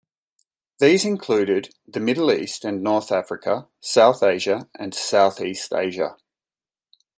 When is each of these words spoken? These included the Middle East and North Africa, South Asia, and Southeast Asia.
These 0.79 1.05
included 1.05 1.75
the 1.87 1.99
Middle 1.99 2.31
East 2.31 2.65
and 2.65 2.81
North 2.81 3.11
Africa, 3.11 3.67
South 3.81 4.23
Asia, 4.23 4.67
and 4.73 4.95
Southeast 4.95 5.71
Asia. 5.71 6.17